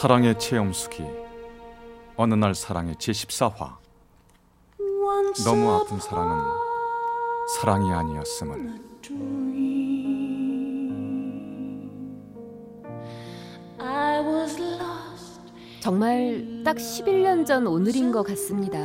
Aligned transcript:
사랑의 0.00 0.38
체험수기 0.38 1.04
어느 2.16 2.32
날 2.32 2.54
사랑의 2.54 2.94
제14화 2.94 3.76
너무 5.44 5.70
아픈 5.72 6.00
사랑은 6.00 6.42
사랑이 7.58 7.92
아니었음을 7.92 8.80
정말 15.80 16.62
딱 16.64 16.76
11년 16.76 17.44
전 17.44 17.66
오늘인 17.66 18.10
것 18.10 18.22
같습니다. 18.22 18.78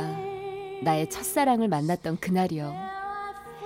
나의 0.82 1.08
첫사랑을 1.08 1.68
만났던 1.68 2.18
그날이요. 2.18 2.74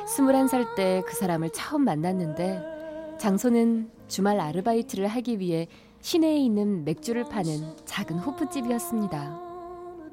21살 0.06 0.76
때 0.76 1.02
그 1.04 1.16
사람을 1.16 1.50
처음 1.50 1.82
만났는데 1.84 3.16
장소는 3.18 3.90
주말 4.06 4.38
아르바이트를 4.38 5.08
하기 5.08 5.40
위해 5.40 5.66
시내에 6.00 6.38
있는 6.38 6.84
맥주를 6.84 7.24
파는 7.24 7.76
작은 7.84 8.18
호프집이었습니다. 8.18 9.40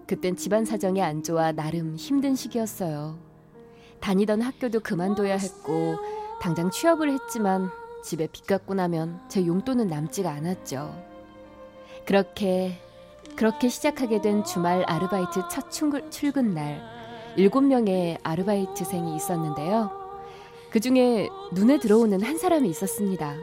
그땐 0.06 0.36
집안 0.36 0.66
사정이 0.66 1.02
안 1.02 1.24
좋아 1.24 1.52
나름 1.52 1.96
힘든 1.96 2.36
시기였어요. 2.36 3.18
다니던 4.00 4.42
학교도 4.42 4.82
그만둬야 4.82 5.38
했고 5.38 5.98
당장 6.42 6.70
취업을 6.70 7.12
했지만 7.12 7.70
집에 8.04 8.28
빚 8.28 8.46
갚고 8.46 8.74
나면 8.74 9.20
제 9.28 9.46
용돈은 9.46 9.88
남지가 9.88 10.30
않았죠. 10.30 10.94
그렇게 12.06 12.80
그렇게 13.36 13.70
시작하게 13.70 14.22
된 14.22 14.44
주말 14.44 14.84
아르바이트 14.88 15.48
첫 15.50 15.70
출근 15.72 16.54
날 16.54 16.82
일곱 17.36 17.62
명의 17.62 18.18
아르바이트생이 18.24 19.16
있었는데요. 19.16 19.92
그 20.70 20.80
중에 20.80 21.30
눈에 21.54 21.80
들어오는 21.80 22.22
한 22.22 22.38
사람이 22.38 22.70
있었습니다. 22.70 23.36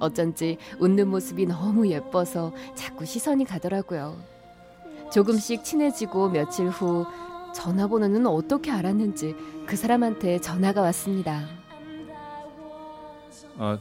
어쩐지 0.00 0.58
웃는 0.80 1.08
모습이 1.08 1.46
너무 1.46 1.88
예뻐서 1.88 2.52
자꾸 2.74 3.04
시선이 3.04 3.44
가더라고요. 3.44 4.16
조금씩 5.12 5.62
친해지고 5.64 6.30
며칠 6.30 6.68
후 6.68 7.04
전화번호는 7.54 8.26
어떻게 8.26 8.70
알았는지 8.70 9.34
그 9.66 9.76
사람한테 9.76 10.40
전화가 10.40 10.80
왔습니다. 10.82 11.46
아, 13.58 13.78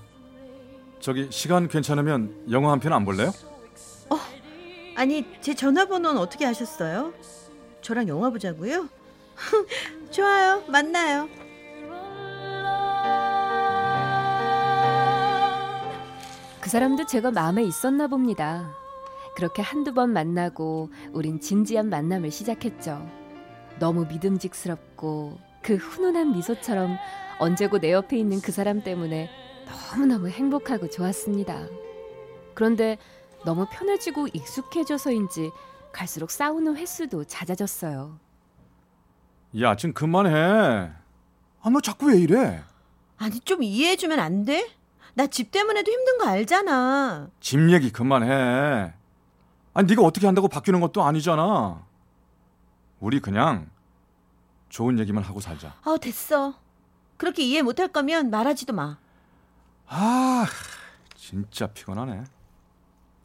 저기 1.00 1.28
시간 1.32 1.68
괜찮으면 1.68 2.46
영화 2.52 2.72
한 2.72 2.80
편 2.80 2.94
안 2.94 3.06
볼래요? 3.06 3.32
어, 4.10 4.18
아니 4.96 5.26
제 5.42 5.54
전화번호는 5.56 6.20
어떻게 6.20 6.46
아셨어요? 6.46 7.14
저랑 7.82 8.08
영화 8.08 8.30
보자고요? 8.30 8.90
좋아요, 10.12 10.64
만나요. 10.68 11.30
그 16.70 16.72
사람도 16.72 17.08
제가 17.08 17.32
마음에 17.32 17.64
있었나 17.64 18.06
봅니다. 18.06 18.76
그렇게 19.36 19.64
한두 19.64 19.92
번 19.92 20.14
만나고 20.14 20.92
우린 21.14 21.40
진지한 21.40 21.90
만남을 21.90 22.30
시작했죠. 22.30 23.10
너무 23.80 24.06
믿음직스럽고 24.06 25.40
그 25.64 25.78
훈훈한 25.78 26.34
미소처럼 26.34 26.96
언제고 27.40 27.80
내 27.80 27.92
옆에 27.92 28.20
있는 28.20 28.40
그 28.40 28.52
사람 28.52 28.84
때문에 28.84 29.32
너무너무 29.96 30.30
행복하고 30.30 30.92
좋았습니다. 30.92 31.66
그런데 32.54 33.00
너무 33.46 33.66
편해지고 33.72 34.28
익숙해져서인지 34.32 35.50
갈수록 35.92 36.30
싸우는 36.30 36.78
횟수도 36.78 37.24
잦아졌어요. 37.24 38.20
야, 39.60 39.76
지금 39.76 39.94
그만해. 39.96 40.92
아, 41.62 41.70
너 41.72 41.82
자꾸 41.82 42.10
왜 42.10 42.20
이래? 42.20 42.64
아니, 43.18 43.40
좀 43.40 43.64
이해해주면 43.64 44.20
안 44.20 44.46
돼? 44.46 44.79
나 45.20 45.28
집 45.28 45.52
때문에도 45.52 45.92
힘든 45.92 46.18
거 46.18 46.28
알잖아. 46.28 47.30
집 47.42 47.74
얘기 47.74 47.92
그만해. 47.92 48.94
아니 49.74 49.88
네가 49.90 50.02
어떻게 50.02 50.26
한다고 50.26 50.48
바뀌는 50.48 50.80
것도 50.80 51.04
아니잖아. 51.04 51.86
우리 53.02 53.20
그냥 53.20 53.70
좋은 54.70 54.98
얘기만 54.98 55.22
하고 55.22 55.42
살자. 55.42 55.76
아 55.84 55.98
됐어. 56.00 56.54
그렇게 57.18 57.44
이해 57.44 57.62
못할 57.62 57.90
거면 57.90 58.30
말하지도 58.30 58.72
마. 58.72 58.98
아 59.88 60.46
진짜 61.16 61.68
피곤하네. 61.68 62.24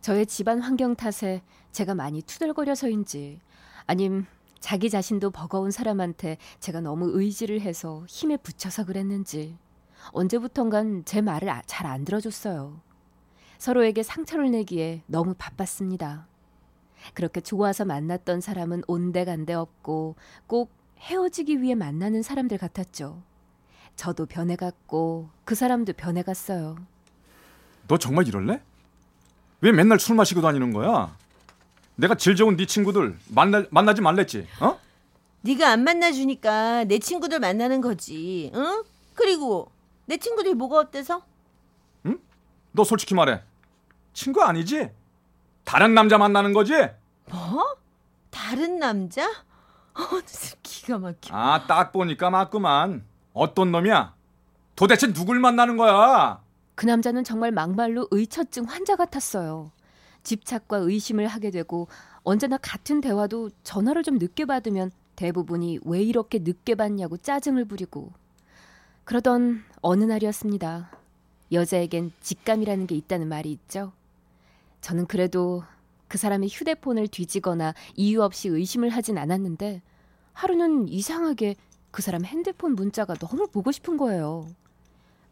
저의 0.01 0.27
집안 0.27 0.61
환경 0.61 0.97
탓에 0.97 1.43
제가 1.71 1.95
많이 1.95 2.23
투덜거려서인지 2.23 3.39
아님 3.87 4.27
자기 4.59 4.91
자신도 4.91 5.31
버거운 5.31 5.71
사람한테 5.71 6.39
제가 6.59 6.81
너무 6.81 7.09
의지를 7.13 7.61
해서 7.61 8.05
힘에 8.09 8.37
붙여서 8.37 8.85
그랬는지 8.85 9.57
언제부턴간 10.13 11.05
제 11.05 11.21
말을 11.21 11.49
아, 11.49 11.63
잘안 11.67 12.05
들어줬어요. 12.05 12.81
서로에게 13.59 14.03
상처를 14.03 14.51
내기에 14.51 15.03
너무 15.07 15.35
바빴습니다. 15.37 16.27
그렇게 17.13 17.41
좋아서 17.41 17.85
만났던 17.85 18.41
사람은 18.41 18.83
온데간데 18.87 19.55
없고 19.55 20.17
꼭 20.47 20.71
헤어지기 20.99 21.61
위해 21.61 21.75
만나는 21.75 22.23
사람들 22.23 22.59
같았죠. 22.59 23.23
저도 23.97 24.27
변해갔고 24.27 25.29
그 25.45 25.55
사람도 25.55 25.93
변해갔어요. 25.95 26.77
너 27.87 27.99
정말 27.99 28.27
이럴래? 28.27 28.61
왜 29.61 29.73
맨날 29.73 29.99
술 29.99 30.17
마시고 30.17 30.41
다니는 30.41 30.73
거야? 30.73 31.17
내가 31.97 32.15
질 32.17 32.35
좋은 32.35 32.57
네 32.57 32.67
친구들 32.67 33.17
만나 33.29 33.65
만나지 33.71 34.01
말랬지. 34.01 34.47
어? 34.61 34.79
네가 35.43 35.71
안 35.71 35.85
만나주니까 35.85 36.85
내 36.85 36.99
친구들 36.99 37.39
만나는 37.39 37.81
거지. 37.81 38.51
응? 38.55 38.83
그리고 39.15 39.71
내 40.07 40.17
친구들이 40.17 40.55
뭐가 40.55 40.79
어때서? 40.79 41.23
응? 42.07 42.19
너 42.73 42.85
솔직히 42.85 43.15
말해. 43.15 43.43
친구 44.13 44.43
아니지? 44.43 44.91
다른 45.65 45.95
남자 45.95 46.19
만나는 46.19 46.53
거지? 46.53 46.73
뭐? 47.31 47.77
다른 48.31 48.79
남자? 48.79 49.29
어, 49.29 50.03
기가 50.63 50.99
막혀. 50.99 51.35
아, 51.35 51.67
딱 51.67 51.93
보니까 51.93 52.31
맞구만. 52.31 53.05
어떤 53.33 53.73
놈이야? 53.73 54.15
도대체 54.77 55.13
누굴 55.13 55.39
만나는 55.41 55.77
거야? 55.77 56.43
그 56.75 56.87
남자는 56.87 57.25
정말 57.25 57.53
막말로 57.53 58.09
의처증 58.11 58.65
환자 58.65 58.97
같았어요. 58.97 59.71
집착과 60.25 60.79
의심을 60.79 61.27
하게 61.29 61.51
되고 61.51 61.89
언제나 62.23 62.57
같은 62.57 63.01
대화도 63.01 63.51
전화를 63.63 64.03
좀 64.03 64.19
늦게 64.19 64.47
받으면 64.47 64.91
대부분이 65.17 65.81
왜 65.85 66.03
이렇게 66.03 66.39
늦게 66.41 66.75
받냐고 66.75 67.17
짜증을 67.17 67.67
부리고 67.67 68.13
그러던 69.05 69.63
어느 69.83 70.05
날이었습니다. 70.05 70.91
여자에겐 71.53 72.13
직감이라는 72.21 72.87
게 72.87 72.95
있다는 72.97 73.29
말이 73.29 73.53
있죠. 73.53 73.93
저는 74.81 75.07
그래도 75.07 75.63
그 76.09 76.19
사람의 76.19 76.49
휴대폰을 76.49 77.09
뒤지거나 77.09 77.75
이유 77.97 78.23
없이 78.23 78.49
의심을 78.49 78.89
하진 78.91 79.19
않았는데 79.19 79.83
하루는 80.33 80.89
이상하게 80.89 81.57
그 81.91 82.03
사람 82.03 82.25
핸드폰 82.25 82.75
문자가 82.75 83.15
너무 83.15 83.47
보고 83.47 83.73
싶은 83.73 83.97
거예요. 83.97 84.49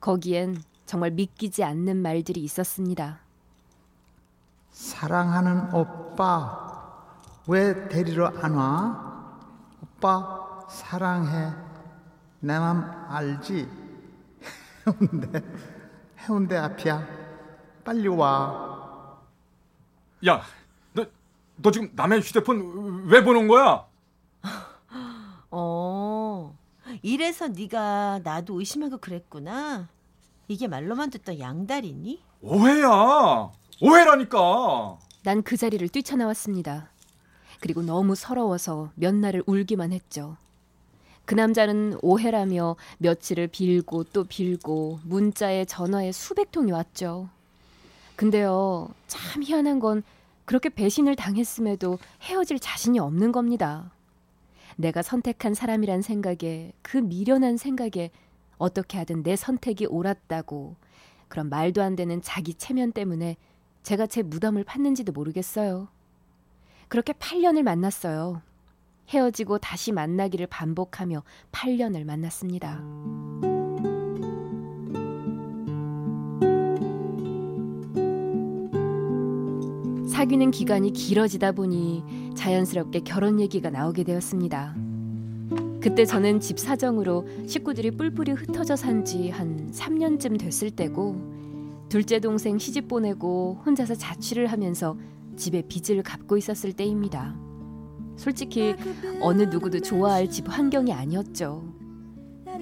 거기엔 0.01 0.63
정말 0.87 1.11
믿기지 1.11 1.65
않는 1.65 1.97
말들이 2.03 2.43
있었습니다. 2.45 3.21
사랑하는 4.71 5.75
오빠, 5.75 7.05
왜 7.47 7.89
데리러 7.89 8.29
안 8.43 8.55
와? 8.55 9.39
오빠, 9.83 10.67
사랑해. 10.69 11.72
내 12.43 12.59
맘 12.59 13.07
알지? 13.09 13.69
해운대, 14.87 15.43
해운대 16.19 16.57
앞이야. 16.57 17.07
빨리 17.85 18.09
와. 18.09 19.19
야, 20.27 20.43
너, 20.93 21.05
너 21.57 21.71
지금 21.71 21.91
남의 21.95 22.21
휴대폰 22.21 23.07
왜 23.07 23.23
보는 23.23 23.47
거야? 23.49 23.87
어, 25.51 26.57
이래서 27.03 27.49
네가 27.49 28.21
나도 28.25 28.59
의심하고 28.59 28.99
그랬구나. 28.99 29.89
이게 30.49 30.67
말로만 30.67 31.11
듣던 31.11 31.39
양다리니? 31.39 32.23
오해야. 32.41 33.51
오해라니까. 33.81 34.99
난 35.25 35.43
그 35.43 35.57
자리를 35.57 35.89
뛰쳐나왔습니다. 35.89 36.91
그리고 37.61 37.83
너무 37.83 38.17
서러워서 38.17 38.91
몇 38.97 39.15
날을 39.15 39.45
울기만 39.47 39.93
했죠. 39.93 40.37
그 41.25 41.35
남자는 41.35 41.99
오해라며 42.03 42.77
며칠을 42.99 43.49
빌고 43.49 44.05
또 44.05 44.25
빌고 44.25 45.01
문자에 45.05 45.65
전화에 45.65 46.13
수백 46.13 46.51
통이 46.51 46.73
왔죠. 46.73 47.29
근데요, 48.17 48.89
참 49.07 49.43
희한한 49.43 49.79
건 49.79 50.03
그렇게 50.45 50.69
배신을 50.69 51.17
당했음에도 51.17 51.99
헤어질 52.23 52.59
자신이 52.59 52.99
없는 52.99 53.33
겁니다. 53.33 53.91
내가 54.77 55.03
선택한 55.03 55.55
사람이란 55.55 56.03
생각에 56.03 56.73
그 56.83 56.97
미련한 56.97 57.57
생각에 57.57 58.11
어떻게 58.59 58.99
하든 58.99 59.23
내 59.23 59.37
선택이 59.37 59.87
옳았다고 59.87 60.77
그런 61.29 61.49
말도 61.49 61.83
안 61.83 61.97
되는 61.97 62.21
자기 62.23 62.55
체면 62.55 62.93
때문에 62.93 63.37
제가 63.83 64.07
제 64.07 64.23
무덤을 64.23 64.65
팠는지도 64.65 65.13
모르겠어요. 65.13 65.89
그렇게 66.89 67.13
8년을 67.15 67.63
만났어요. 67.63 68.43
헤어지고 69.09 69.59
다시 69.59 69.93
만나기를 69.93 70.47
반복하며 70.47 71.23
8년을 71.53 72.05
만났습니다. 72.05 72.81
사귀는 80.09 80.51
기간이 80.51 80.93
길어지다 80.93 81.53
보니 81.53 82.05
자연스럽게 82.37 83.01
결혼 83.01 83.41
얘기가 83.41 83.71
나오게 83.71 84.05
되었습니다. 84.05 84.75
그때 85.81 86.05
저는 86.05 86.39
집 86.41 86.59
사정으로 86.61 87.27
식구들이 87.47 87.93
뿔뿔이 87.93 88.33
흩어져 88.33 88.77
산 88.77 89.05
지 89.05 89.31
한 89.31 89.71
3년쯤 89.73 90.39
됐을 90.39 90.71
때고 90.71 91.17
둘째 91.89 92.21
동생 92.21 92.59
시집 92.59 92.89
보내고 92.89 93.61
혼자서 93.67 93.95
자취를 93.95 94.47
하면서 94.47 94.97
집에 95.37 95.63
빚을 95.63 96.03
갚고 96.03 96.37
있었을 96.37 96.73
때입니다. 96.73 97.35
솔직히 98.23 98.77
어느 99.21 99.43
누구도 99.43 99.81
좋아할 99.81 100.31
집 100.31 100.49
환경이 100.49 100.93
아니었죠. 100.93 101.65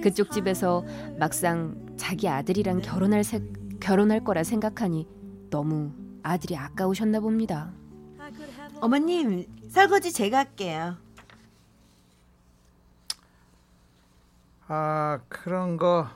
그쪽 0.01 0.31
집에서 0.31 0.83
막상 1.19 1.75
자기 1.97 2.27
아들이랑 2.27 2.81
결혼할 2.81 3.23
세, 3.23 3.39
결혼할 3.79 4.23
거라 4.23 4.43
생각하니 4.43 5.07
너무 5.51 5.91
아들이 6.23 6.57
아까우셨나 6.57 7.19
봅니다. 7.19 7.71
어머님 8.79 9.45
설거지 9.69 10.11
제가 10.11 10.39
할게요. 10.39 10.97
아 14.67 15.19
그런 15.29 15.77
거 15.77 16.07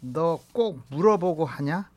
너 0.00 0.38
꼭 0.52 0.82
물어보고 0.90 1.46
하냐? 1.46 1.88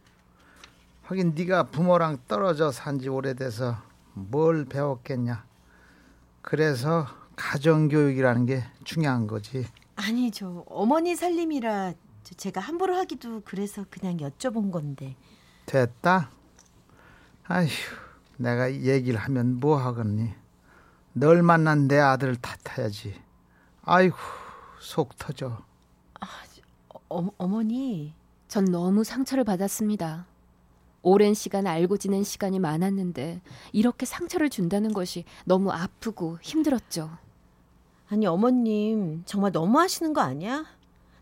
하긴 1.03 1.33
네가 1.35 1.63
부모랑 1.63 2.17
떨어져 2.27 2.71
산지 2.71 3.09
오래돼서 3.09 3.75
뭘 4.13 4.65
배웠겠냐? 4.65 5.43
그래서 6.49 7.05
가정교육이라는 7.35 8.47
게 8.47 8.63
중요한 8.83 9.27
거지. 9.27 9.67
아니 9.95 10.31
저 10.31 10.63
어머니 10.67 11.15
살림이라 11.15 11.93
저 12.23 12.35
제가 12.35 12.59
함부로 12.59 12.95
하기도 12.95 13.43
그래서 13.45 13.85
그냥 13.91 14.17
여쭤본 14.17 14.71
건데. 14.71 15.15
됐다. 15.67 16.31
아휴, 17.47 17.67
내가 18.37 18.73
얘기를 18.73 19.19
하면 19.19 19.59
뭐 19.59 19.77
하겠니? 19.77 20.33
널 21.13 21.43
만난 21.43 21.87
내 21.87 21.99
아들 21.99 22.35
탓해야지. 22.35 23.13
아이고, 23.83 24.17
속 24.79 25.15
터져. 25.17 25.57
어, 27.09 27.27
어머니 27.37 28.13
전 28.47 28.65
너무 28.65 29.03
상처를 29.03 29.43
받았습니다. 29.43 30.25
오랜 31.01 31.33
시간 31.33 31.65
알고 31.67 31.97
지낸 31.97 32.23
시간이 32.23 32.59
많았는데 32.59 33.41
이렇게 33.71 34.05
상처를 34.05 34.49
준다는 34.49 34.93
것이 34.93 35.23
너무 35.45 35.71
아프고 35.71 36.37
힘들었죠. 36.41 37.09
아니 38.09 38.25
어머님 38.25 39.23
정말 39.25 39.51
너무 39.51 39.79
하시는 39.79 40.13
거 40.13 40.21
아니야? 40.21 40.65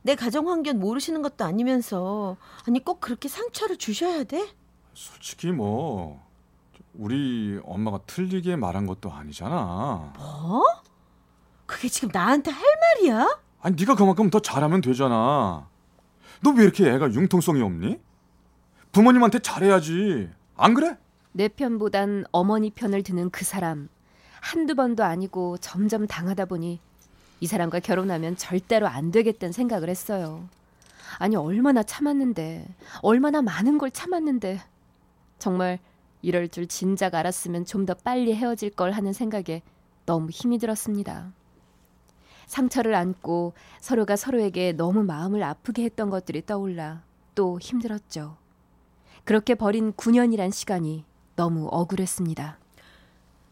내 0.01 0.15
가정 0.15 0.49
환경 0.49 0.79
모르시는 0.79 1.21
것도 1.21 1.43
아니면서 1.45 2.37
아니 2.67 2.83
꼭 2.83 3.01
그렇게 3.01 3.27
상처를 3.27 3.77
주셔야 3.77 4.23
돼? 4.23 4.47
솔직히 4.93 5.51
뭐 5.51 6.25
우리 6.95 7.59
엄마가 7.63 7.99
틀리게 8.07 8.55
말한 8.55 8.87
것도 8.87 9.11
아니잖아. 9.11 10.13
뭐? 10.17 10.63
그게 11.65 11.89
지금 11.89 12.09
나한테 12.11 12.49
할 12.49 12.63
말이야? 12.95 13.39
아니 13.61 13.75
네가 13.77 13.95
그만큼 13.95 14.29
더 14.29 14.39
잘하면 14.39 14.81
되잖아. 14.81 15.67
너 16.41 16.51
왜 16.51 16.63
이렇게 16.63 16.89
애가 16.89 17.11
융통성이 17.11 17.61
없니? 17.61 17.99
부모님한테 18.91 19.39
잘해야지. 19.39 20.29
안 20.55 20.73
그래? 20.73 20.97
내 21.31 21.47
편보단 21.47 22.25
어머니 22.31 22.71
편을 22.71 23.03
드는 23.03 23.29
그 23.29 23.45
사람. 23.45 23.89
한두 24.41 24.75
번도 24.75 25.03
아니고 25.03 25.57
점점 25.59 26.07
당하다 26.07 26.45
보니 26.45 26.79
이 27.39 27.47
사람과 27.47 27.79
결혼하면 27.79 28.37
절대로 28.37 28.87
안 28.87 29.11
되겠다는 29.11 29.51
생각을 29.51 29.89
했어요. 29.89 30.47
아니, 31.19 31.35
얼마나 31.35 31.83
참았는데, 31.83 32.67
얼마나 33.01 33.41
많은 33.41 33.77
걸 33.77 33.91
참았는데, 33.91 34.59
정말 35.39 35.79
이럴 36.21 36.49
줄 36.49 36.67
진작 36.67 37.13
알았으면 37.15 37.65
좀 37.65 37.85
더 37.85 37.93
빨리 37.93 38.33
헤어질 38.35 38.71
걸 38.71 38.91
하는 38.91 39.13
생각에 39.13 39.61
너무 40.05 40.29
힘이 40.29 40.57
들었습니다. 40.57 41.31
상처를 42.47 42.95
안고 42.95 43.53
서로가 43.79 44.15
서로에게 44.15 44.71
너무 44.73 45.03
마음을 45.03 45.43
아프게 45.43 45.83
했던 45.83 46.09
것들이 46.09 46.45
떠올라 46.45 47.03
또 47.35 47.59
힘들었죠. 47.59 48.35
그렇게 49.27 49.55
버린 49.55 49.91
9년이란 49.91 50.53
시간이 50.53 51.03
너무 51.35 51.67
억울했습니다. 51.69 52.57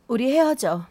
우리 0.08 0.32
헤어져. 0.32 0.86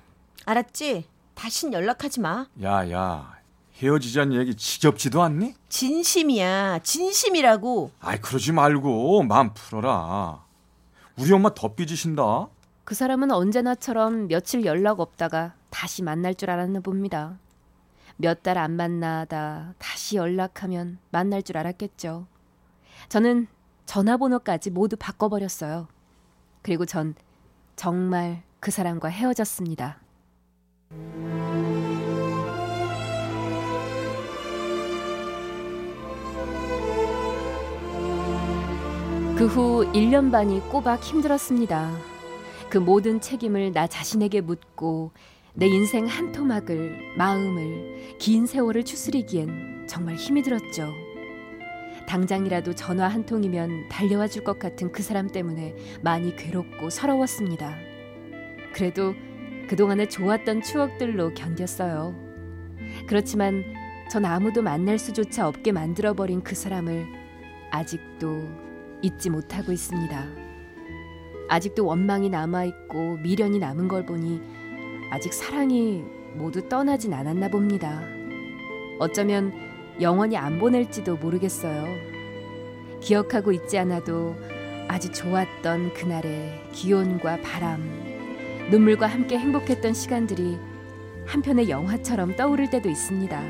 알았지? 0.44 1.06
다신 1.34 1.72
연락하지 1.72 2.20
마. 2.20 2.46
야야 2.62 3.32
헤어지자는 3.78 4.36
얘기 4.36 4.54
지겹지도 4.54 5.22
않니? 5.22 5.54
진심이야. 5.70 6.80
진심이라고. 6.82 7.92
아이 8.00 8.20
그러지 8.20 8.52
말고 8.52 9.22
마음 9.22 9.54
풀어라. 9.54 10.44
우리 11.18 11.32
엄마 11.32 11.54
더 11.54 11.74
삐지신다. 11.74 12.48
그 12.84 12.94
사람은 12.94 13.30
언제나처럼 13.30 14.28
며칠 14.28 14.66
연락 14.66 15.00
없다가 15.00 15.54
다시 15.70 16.02
만날 16.02 16.34
줄 16.34 16.50
알았나 16.50 16.80
봅니다. 16.80 17.38
몇 18.18 18.42
달 18.42 18.58
안 18.58 18.72
만나다 18.76 19.72
다시 19.78 20.16
연락하면 20.16 20.98
만날 21.10 21.42
줄 21.42 21.56
알았겠죠. 21.56 22.26
저는 23.08 23.46
전화번호까지 23.86 24.70
모두 24.70 24.96
바꿔버렸어요. 24.96 25.88
그리고 26.62 26.86
전 26.86 27.14
정말 27.76 28.42
그 28.60 28.70
사람과 28.70 29.08
헤어졌습니다. 29.08 30.00
그 39.36 39.46
후 39.46 39.84
1년 39.92 40.30
반이 40.30 40.60
꼬박 40.70 41.02
힘들었습니다. 41.02 41.90
그 42.70 42.78
모든 42.78 43.20
책임을 43.20 43.72
나 43.72 43.86
자신에게 43.86 44.40
묻고 44.40 45.10
내 45.54 45.66
인생 45.66 46.06
한 46.06 46.32
토막을, 46.32 47.16
마음을, 47.18 48.16
긴 48.18 48.46
세월을 48.46 48.84
추스리기엔 48.84 49.86
정말 49.88 50.14
힘이 50.14 50.42
들었죠. 50.42 51.03
당장이라도 52.14 52.74
전화 52.76 53.08
한 53.08 53.26
통이면 53.26 53.88
달려와 53.88 54.28
줄 54.28 54.44
것 54.44 54.60
같은 54.60 54.92
그 54.92 55.02
사람 55.02 55.26
때문에 55.26 55.74
많이 56.00 56.36
괴롭고 56.36 56.88
서러웠습니다. 56.90 57.74
그래도 58.72 59.14
그동안에 59.68 60.06
좋았던 60.06 60.62
추억들로 60.62 61.32
견뎠어요. 61.34 62.14
그렇지만 63.08 63.64
전 64.10 64.24
아무도 64.26 64.62
만날 64.62 64.96
수조차 64.98 65.48
없게 65.48 65.72
만들어버린 65.72 66.42
그 66.44 66.54
사람을 66.54 67.04
아직도 67.72 68.48
잊지 69.02 69.30
못하고 69.30 69.72
있습니다. 69.72 70.24
아직도 71.48 71.84
원망이 71.84 72.28
남아있고 72.28 73.16
미련이 73.24 73.58
남은 73.58 73.88
걸 73.88 74.06
보니 74.06 74.40
아직 75.10 75.32
사랑이 75.32 76.04
모두 76.34 76.68
떠나진 76.68 77.12
않았나 77.12 77.48
봅니다. 77.48 78.02
어쩌면 79.00 79.52
영원히 80.00 80.36
안 80.36 80.58
보낼지도 80.58 81.16
모르겠어요. 81.16 81.86
기억하고 83.00 83.52
있지 83.52 83.78
않아도 83.78 84.34
아주 84.88 85.10
좋았던 85.12 85.94
그날의 85.94 86.70
기온과 86.72 87.40
바람, 87.42 87.82
눈물과 88.70 89.06
함께 89.06 89.38
행복했던 89.38 89.94
시간들이 89.94 90.58
한편의 91.26 91.68
영화처럼 91.68 92.36
떠오를 92.36 92.70
때도 92.70 92.88
있습니다. 92.88 93.42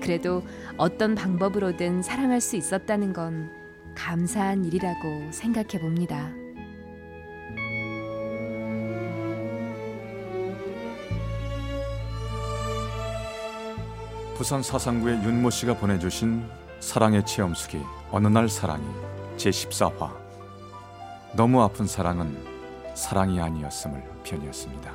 그래도 0.00 0.42
어떤 0.76 1.14
방법으로든 1.14 2.02
사랑할 2.02 2.40
수 2.40 2.56
있었다는 2.56 3.12
건 3.12 3.50
감사한 3.94 4.64
일이라고 4.64 5.28
생각해 5.30 5.80
봅니다. 5.80 6.43
부산 14.36 14.64
사상구의 14.64 15.22
윤모 15.22 15.50
씨가 15.50 15.74
보내주신 15.74 16.44
사랑의 16.80 17.24
체험수기 17.24 17.80
어느 18.10 18.26
날 18.26 18.48
사랑이 18.48 18.84
제14화 19.36 20.10
너무 21.34 21.62
아픈 21.62 21.86
사랑은 21.86 22.36
사랑이 22.96 23.40
아니었음을 23.40 24.02
편이었습니다. 24.24 24.92